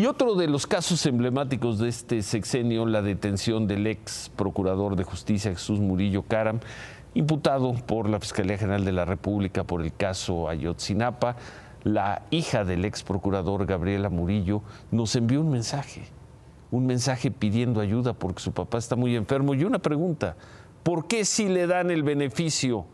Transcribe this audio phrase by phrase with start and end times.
[0.00, 5.04] Y otro de los casos emblemáticos de este sexenio, la detención del ex procurador de
[5.04, 6.60] justicia Jesús Murillo Caram,
[7.12, 11.36] imputado por la Fiscalía General de la República por el caso Ayotzinapa.
[11.84, 16.04] La hija del ex procurador Gabriela Murillo nos envió un mensaje,
[16.70, 19.52] un mensaje pidiendo ayuda porque su papá está muy enfermo.
[19.52, 20.34] Y una pregunta,
[20.82, 22.86] ¿por qué si le dan el beneficio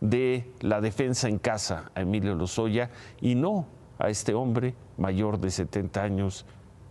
[0.00, 2.88] de la defensa en casa a Emilio Lozoya
[3.20, 3.66] y no
[3.98, 6.46] a este hombre mayor de 70 años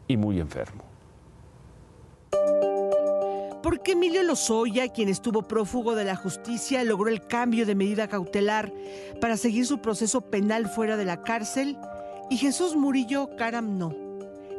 [0.08, 0.84] y muy enfermo.
[3.62, 8.10] ¿Por qué Emilio Lozoya, quien estuvo prófugo de la justicia, logró el cambio de medida
[8.10, 8.74] cautelar
[9.22, 11.78] para seguir su proceso penal fuera de la cárcel
[12.30, 13.96] y Jesús Murillo Caram no?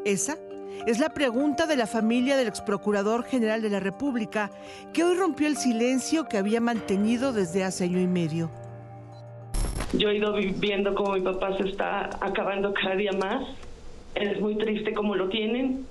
[0.07, 0.39] Esa
[0.87, 4.51] es la pregunta de la familia del exprocurador general de la República,
[4.93, 8.51] que hoy rompió el silencio que había mantenido desde hace año y medio.
[9.99, 13.47] Yo he ido viendo cómo mi papá se está acabando cada día más.
[14.15, 15.87] Es muy triste cómo lo tienen.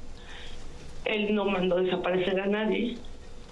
[1.05, 2.97] Él no mandó desaparecer a nadie.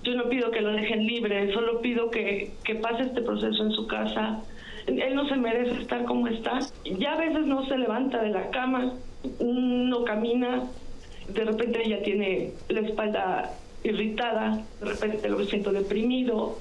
[0.04, 3.72] Yo no pido que lo dejen libre, solo pido que, que pase este proceso en
[3.72, 4.42] su casa.
[4.88, 6.60] Él no se merece estar como está.
[6.84, 8.94] Ya a veces no se levanta de la cama,
[9.40, 10.64] no camina,
[11.28, 16.58] de repente ya tiene la espalda irritada, de repente lo siento deprimido,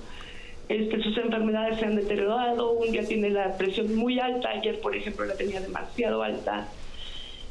[0.70, 4.94] este, sus enfermedades se han deteriorado, un día tiene la presión muy alta, ayer por
[4.94, 6.68] ejemplo la tenía demasiado alta,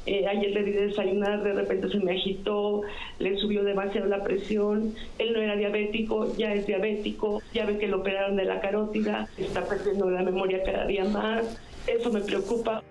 [0.06, 2.84] eh, ayer le di de desayunar, de repente se me agitó,
[3.20, 7.90] le subió demasiado la presión, él no era diabético, ya es diabético, ya ve que
[7.90, 12.82] lo operaron de la carótida, está perdiendo la memoria cada día más, eso me preocupa.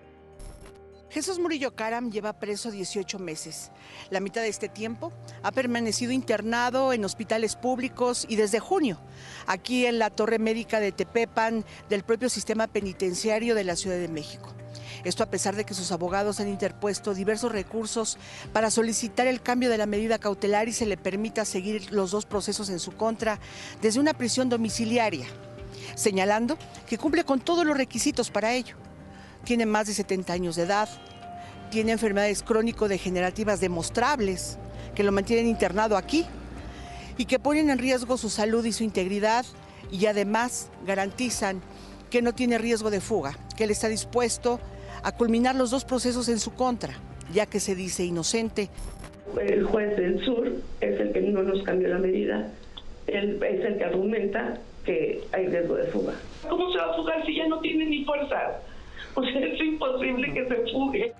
[1.11, 3.70] Jesús Murillo Caram lleva preso 18 meses.
[4.11, 5.11] La mitad de este tiempo
[5.42, 8.98] ha permanecido internado en hospitales públicos y desde junio,
[9.47, 14.09] aquí en la Torre Médica de Tepepan del propio sistema penitenciario de la Ciudad de
[14.09, 14.55] México.
[15.03, 18.19] Esto a pesar de que sus abogados han interpuesto diversos recursos
[18.53, 22.27] para solicitar el cambio de la medida cautelar y se le permita seguir los dos
[22.27, 23.39] procesos en su contra
[23.81, 25.27] desde una prisión domiciliaria,
[25.94, 28.77] señalando que cumple con todos los requisitos para ello
[29.48, 30.91] tiene más de 70 años de edad,
[31.70, 34.59] tiene enfermedades crónico-degenerativas demostrables
[34.94, 36.26] que lo mantienen internado aquí
[37.16, 39.47] y que ponen en riesgo su salud y su integridad
[39.91, 41.62] y además garantizan
[42.10, 44.60] que no tiene riesgo de fuga, que él está dispuesto
[45.03, 46.92] a culminar los dos procesos en su contra,
[47.32, 48.69] ya que se dice inocente.
[49.41, 50.47] El juez del sur
[50.82, 52.50] es el que no nos cambió la medida,
[53.06, 56.12] él es el que argumenta que hay riesgo de fuga.
[56.47, 58.60] ¿Cómo se va a fugar si ya no tiene ni fuerza?
[59.17, 61.15] Es imposible que se fugue.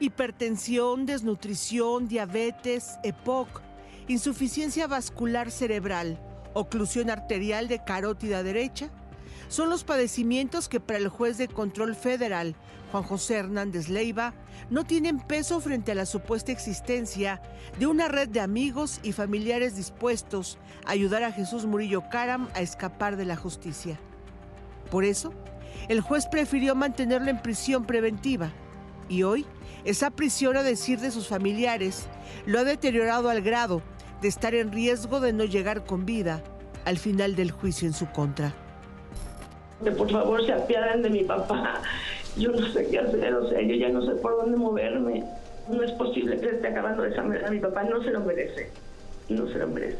[0.00, 3.62] Hipertensión, desnutrición, diabetes, EPOC,
[4.08, 6.18] insuficiencia vascular cerebral,
[6.52, 8.90] oclusión arterial de carótida derecha,
[9.48, 12.56] son los padecimientos que para el juez de control federal,
[12.90, 14.34] Juan José Hernández Leiva,
[14.70, 17.42] no tienen peso frente a la supuesta existencia
[17.78, 22.62] de una red de amigos y familiares dispuestos a ayudar a Jesús Murillo Caram a
[22.62, 23.98] escapar de la justicia.
[24.90, 25.32] Por eso,
[25.88, 28.50] el juez prefirió mantenerlo en prisión preventiva
[29.08, 29.46] y hoy
[29.84, 32.06] esa prisión, a decir de sus familiares,
[32.46, 33.82] lo ha deteriorado al grado
[34.22, 36.42] de estar en riesgo de no llegar con vida
[36.86, 38.54] al final del juicio en su contra.
[39.98, 41.82] Por favor, se apiadan de mi papá.
[42.36, 45.24] Yo no sé qué hacer, o sea, yo ya no sé por dónde moverme.
[45.68, 47.50] No es posible que esté acabando de esa manera.
[47.50, 48.70] Mi papá no se lo merece.
[49.28, 49.98] No se lo merece.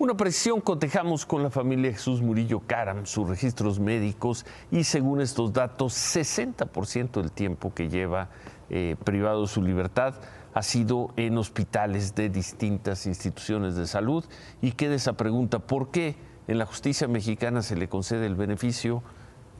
[0.00, 5.52] Una precisión, cotejamos con la familia Jesús Murillo Caram sus registros médicos y según estos
[5.52, 8.28] datos, 60% del tiempo que lleva
[8.70, 10.14] eh, privado su libertad
[10.54, 14.24] ha sido en hospitales de distintas instituciones de salud.
[14.62, 16.14] Y queda esa pregunta, ¿por qué
[16.46, 19.02] en la justicia mexicana se le concede el beneficio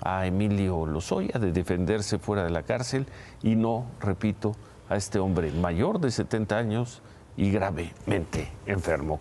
[0.00, 3.06] a Emilio Lozoya de defenderse fuera de la cárcel
[3.42, 4.54] y no, repito,
[4.88, 7.02] a este hombre mayor de 70 años
[7.36, 9.18] y gravemente enfermo?